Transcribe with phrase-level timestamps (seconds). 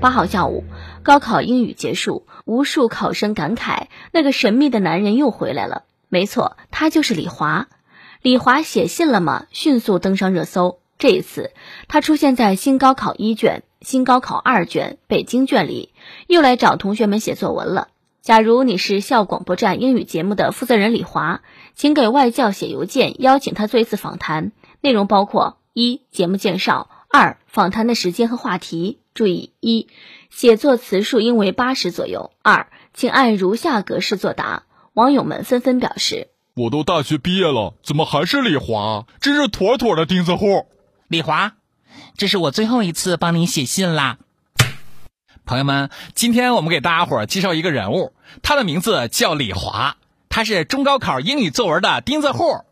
[0.00, 0.62] 八号下午，
[1.02, 5.82] 高考英语结束，无数考生感慨：那个神秘的男人又回来了。
[6.08, 7.66] 没错，他就是李华。
[8.22, 9.46] 李华写信了吗？
[9.50, 10.78] 迅速登上热搜。
[10.98, 11.50] 这一次，
[11.88, 15.92] 他出现在新高考一卷、新高考二卷北京卷里，
[16.28, 17.88] 又来找同学们写作文了。
[18.22, 21.40] 假如你是校广播站英语节目的负责人李华，
[21.74, 24.52] 请给外教写邮件，邀请他做一次访谈。
[24.80, 29.00] 内容包括：一、节目介绍；二、访谈的时间和话题。
[29.14, 29.88] 注意：一、
[30.30, 34.64] 写作词数应为八十左右；二、请按如下格式作答。
[34.92, 36.28] 网友们纷纷表示。
[36.54, 39.06] 我都大学毕业了，怎么还是李华？
[39.20, 40.66] 真是妥妥的钉子户。
[41.08, 41.54] 李华，
[42.16, 44.18] 这是我最后一次帮你写信啦。
[45.46, 48.12] 朋友们，今天我们给大家伙介绍一个人物，
[48.42, 49.96] 他的名字叫李华，
[50.28, 52.64] 他是中高考英语作文的钉子户，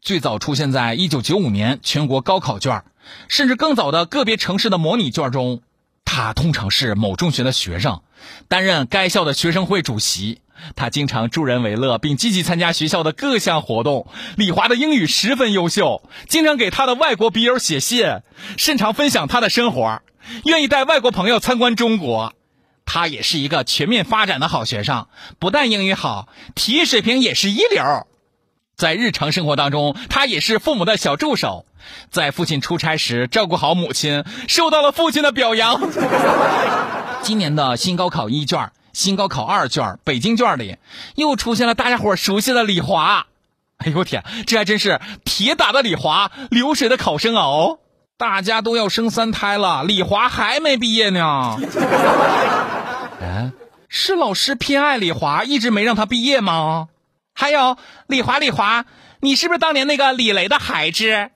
[0.00, 2.84] 最早出现在一九九五年全国高考卷，
[3.28, 5.62] 甚至更早的个别城市的模拟卷中。
[6.04, 8.02] 他通常是某中学的学生，
[8.48, 10.40] 担任该校的学生会主席。
[10.74, 14.06] 他经常助人为乐，并积极参加学校的各项活动。
[14.36, 18.06] 李华的英语十分优秀，经常给他的外国笔友写信，
[18.56, 20.00] 擅长分享他的生活，
[20.44, 22.32] 愿意带外国朋友参观中国。
[22.86, 28.06] 他也是一个全面发展的好学生，不但英语好，体育水平也是一流。
[28.76, 31.64] 在日常生活当中，他也是父母的小助手，
[32.10, 35.80] 在父亲出差时照顾好母亲，受到了父亲的表扬。
[37.22, 38.70] 今年的新高考一卷。
[38.92, 40.78] 新高考二卷北京卷里
[41.16, 43.26] 又出现了大家伙熟悉的李华，
[43.76, 47.34] 哎呦我天，这还真是铁打的李华，流水的考生！
[47.34, 47.78] 哦，
[48.16, 51.58] 大家都要生三胎了，李华还没毕业呢。
[53.20, 53.52] 哎，
[53.90, 56.88] 是老师偏爱李华，一直没让他毕业吗？
[57.38, 58.86] 还有李华，李华，
[59.20, 61.30] 你是不是当年那个李雷的孩子？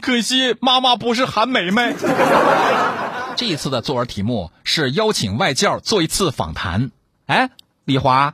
[0.00, 1.94] 可惜妈妈不是韩梅梅。
[3.36, 6.90] 这一次的作文题目是邀请外教做一次访谈。
[7.26, 7.50] 哎，
[7.84, 8.32] 李华，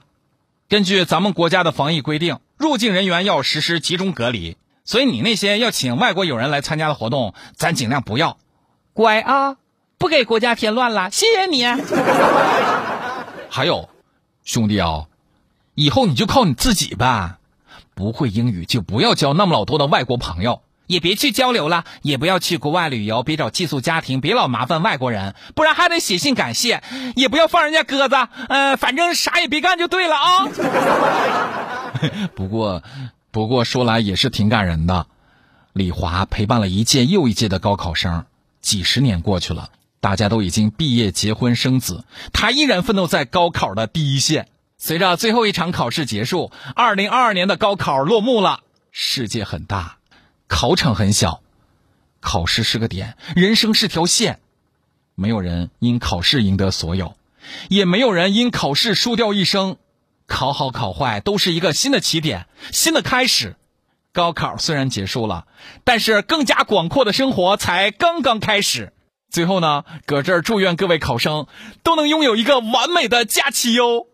[0.68, 8.38] 根据咱们国家的防疫规定，入境人员要实施集中隔离，所以你那些要请外国友人来参加的活动，咱尽量不要。
[8.92, 9.56] 乖啊，
[9.98, 11.64] 不给国家添乱了，谢谢你。
[13.50, 13.88] 还有，
[14.44, 15.06] 兄弟啊，
[15.78, 17.38] 以后你就靠你自己吧，
[17.94, 20.60] 不会英语就不要交那么老多的外国朋友。
[20.88, 26.82] 也别去交流了，也不要去国外旅游，别找寄宿家庭，别老麻烦外国人，不然还得写信感谢，
[27.14, 28.16] 也不要放人家鸽子，
[28.48, 30.48] 呃，反正啥也别干就对了啊。
[32.34, 32.82] 不过，
[33.30, 35.06] 不过说来也是挺感人的，
[35.74, 38.24] 李华陪伴了一届又一届的高考生，
[38.60, 39.68] 几十年过去了，
[40.00, 42.02] 大家都已经毕业、结婚、生子，
[42.32, 44.48] 他依然奋斗在高考的第一线。
[44.80, 48.60] 随着最后一场考试结束，二零二二年的高考落幕了。
[48.92, 49.98] 世界很大。
[50.46, 51.42] 考场很小，
[52.20, 54.38] 考试是个点，人生是条线。
[55.16, 57.16] 没有人因考试赢得所有，
[57.68, 59.78] 也没有人因考试输掉一生。
[60.28, 63.56] 考好考坏都是一个新的起点，新的开始。
[64.12, 65.46] 高考虽然结束了，
[65.82, 68.92] 但是更加广阔的生活才刚刚开始。
[69.28, 71.48] 最后呢，搁这儿祝愿各位考生
[71.82, 74.06] 都能拥有一个完美的假期哟。